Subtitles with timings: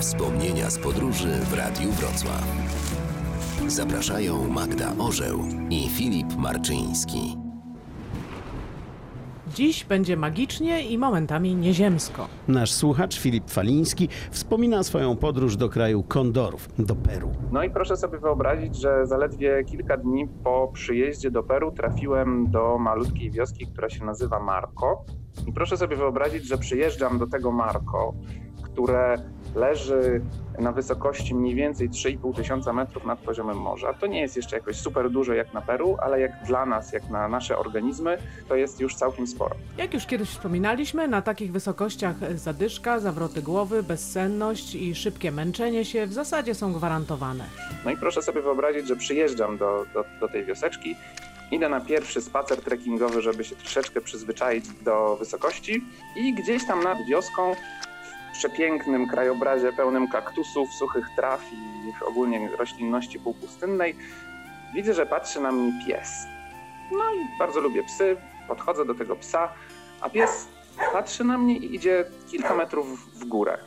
[0.00, 2.44] Wspomnienia z podróży w Radiu Wrocław.
[3.66, 5.38] Zapraszają Magda Orzeł
[5.70, 7.36] i Filip Marczyński.
[9.54, 12.28] Dziś będzie magicznie i momentami nieziemsko.
[12.48, 17.30] Nasz słuchacz Filip Faliński wspomina swoją podróż do kraju kondorów, do Peru.
[17.52, 22.78] No i proszę sobie wyobrazić, że zaledwie kilka dni po przyjeździe do Peru trafiłem do
[22.78, 25.04] malutkiej wioski, która się nazywa Marco.
[25.46, 28.14] I proszę sobie wyobrazić, że przyjeżdżam do tego Marco,
[28.76, 29.16] które
[29.54, 30.20] leży
[30.58, 33.94] na wysokości mniej więcej 3,5 tysiąca metrów nad poziomem morza.
[33.94, 37.10] To nie jest jeszcze jakoś super dużo jak na Peru, ale jak dla nas, jak
[37.10, 38.18] na nasze organizmy,
[38.48, 39.56] to jest już całkiem sporo.
[39.78, 46.06] Jak już kiedyś wspominaliśmy, na takich wysokościach zadyszka, zawroty głowy, bezsenność i szybkie męczenie się
[46.06, 47.44] w zasadzie są gwarantowane.
[47.84, 50.96] No i proszę sobie wyobrazić, że przyjeżdżam do, do, do tej wioseczki,
[51.50, 55.84] idę na pierwszy spacer trekkingowy, żeby się troszeczkę przyzwyczaić do wysokości
[56.16, 57.54] i gdzieś tam nad wioską
[58.36, 63.96] przepięknym krajobrazie pełnym kaktusów, suchych traw i ogólnie roślinności półpustynnej
[64.74, 66.10] widzę, że patrzy na mnie pies.
[66.92, 68.16] No i bardzo lubię psy,
[68.48, 69.48] podchodzę do tego psa,
[70.00, 70.48] a pies
[70.92, 73.58] patrzy na mnie i idzie kilka metrów w górę.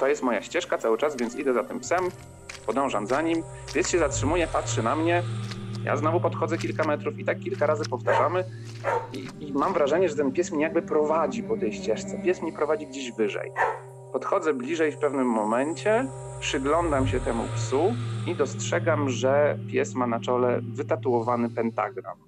[0.00, 2.08] To jest moja ścieżka cały czas, więc idę za tym psem,
[2.66, 3.42] podążam za nim.
[3.74, 5.22] Pies się zatrzymuje, patrzy na mnie.
[5.84, 8.44] Ja znowu podchodzę kilka metrów i tak kilka razy powtarzamy.
[9.12, 12.18] I, I mam wrażenie, że ten pies mnie jakby prowadzi po tej ścieżce.
[12.24, 13.52] Pies mnie prowadzi gdzieś wyżej.
[14.14, 16.06] Podchodzę bliżej w pewnym momencie,
[16.40, 17.94] przyglądam się temu psu
[18.26, 22.18] i dostrzegam, że pies ma na czole wytatuowany pentagram.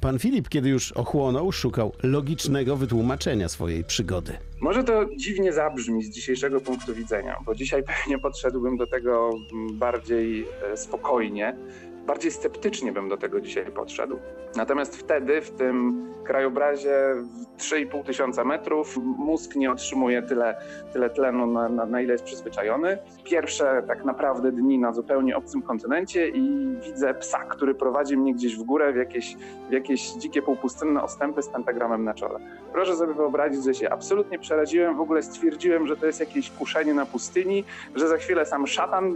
[0.00, 4.38] Pan Filip, kiedy już ochłonął, szukał logicznego wytłumaczenia swojej przygody.
[4.60, 9.30] Może to dziwnie zabrzmi z dzisiejszego punktu widzenia, bo dzisiaj pewnie podszedłbym do tego
[9.72, 11.56] bardziej e, spokojnie,
[12.06, 14.18] bardziej sceptycznie bym do tego dzisiaj podszedł.
[14.56, 20.56] Natomiast wtedy, w tym krajobrazie w 3,5 tysiąca metrów, mózg nie otrzymuje tyle,
[20.92, 22.98] tyle tlenu, na, na, na ile jest przyzwyczajony.
[23.24, 28.56] Pierwsze tak naprawdę dni na zupełnie obcym kontynencie i widzę psa, który prowadzi mnie gdzieś
[28.56, 29.36] w górę w jakieś,
[29.68, 32.38] w jakieś dzikie półpustynne ostępy z pentagramem na czole.
[32.72, 36.94] Proszę sobie wyobrazić, że się absolutnie przeraziłem, w ogóle stwierdziłem, że to jest jakieś kuszenie
[36.94, 37.64] na pustyni,
[37.94, 39.14] że za chwilę sam szatan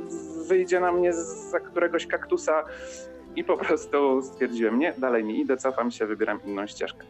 [0.48, 1.12] wyjdzie na mnie
[1.50, 2.64] za któregoś kaktusa
[3.36, 7.06] i po prostu stwierdziłem, nie, dalej nie idę, cofam się, wybieram inną ścieżkę.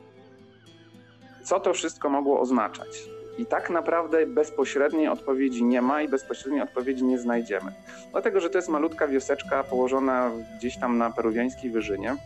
[1.44, 3.08] Co to wszystko mogło oznaczać?
[3.38, 7.72] I tak naprawdę bezpośredniej odpowiedzi nie ma i bezpośredniej odpowiedzi nie znajdziemy.
[8.12, 12.16] Dlatego, że to jest malutka wioseczka położona gdzieś tam na peruwiańskiej wyżynie.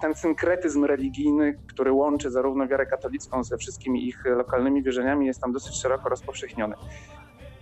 [0.00, 5.52] Ten synkretyzm religijny, który łączy zarówno wiarę katolicką ze wszystkimi ich lokalnymi wierzeniami, jest tam
[5.52, 6.74] dosyć szeroko rozpowszechniony.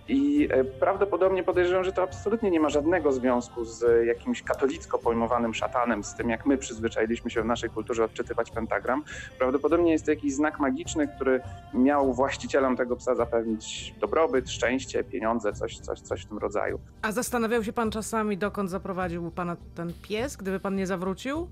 [0.07, 5.53] I e, prawdopodobnie podejrzewam, że to absolutnie nie ma żadnego związku z jakimś katolicko pojmowanym
[5.53, 9.03] szatanem, z tym jak my przyzwyczailiśmy się w naszej kulturze odczytywać pentagram.
[9.37, 11.41] Prawdopodobnie jest to jakiś znak magiczny, który
[11.73, 16.79] miał właścicielom tego psa zapewnić dobrobyt, szczęście, pieniądze, coś, coś, coś w tym rodzaju.
[17.01, 21.47] A zastanawiał się pan czasami, dokąd zaprowadził pana ten pies, gdyby pan nie zawrócił?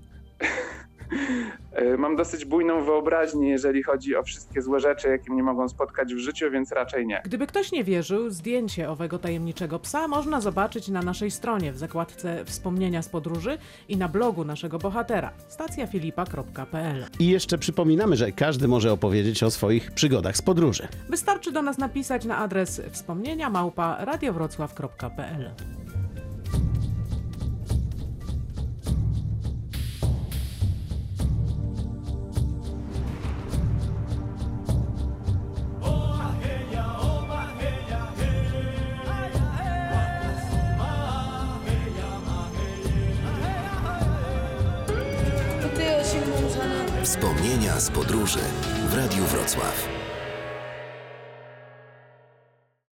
[1.72, 6.14] E, Mam dosyć bujną wyobraźnię, jeżeli chodzi o wszystkie złe rzeczy, jakie mnie mogą spotkać
[6.14, 7.22] w życiu, więc raczej nie.
[7.24, 12.44] Gdyby ktoś nie wierzył, zdjęcie owego tajemniczego psa można zobaczyć na naszej stronie w zakładce
[12.44, 17.06] Wspomnienia z podróży i na blogu naszego bohatera stacjafilipa.pl.
[17.18, 20.88] I jeszcze przypominamy, że każdy może opowiedzieć o swoich przygodach z podróży.
[21.08, 25.50] Wystarczy do nas napisać na adres wspomnienia małpa radiowrocław.pl.
[47.02, 48.40] Wspomnienia z podróży
[48.88, 49.99] w Radiu Wrocław.